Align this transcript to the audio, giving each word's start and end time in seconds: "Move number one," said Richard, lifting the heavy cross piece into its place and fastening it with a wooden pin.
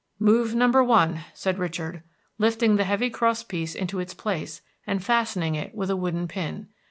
"Move 0.17 0.55
number 0.55 0.83
one," 0.83 1.23
said 1.31 1.59
Richard, 1.59 2.01
lifting 2.39 2.75
the 2.75 2.85
heavy 2.85 3.07
cross 3.07 3.43
piece 3.43 3.75
into 3.75 3.99
its 3.99 4.15
place 4.15 4.63
and 4.87 5.03
fastening 5.03 5.53
it 5.53 5.75
with 5.75 5.91
a 5.91 5.95
wooden 5.95 6.27
pin. 6.27 6.69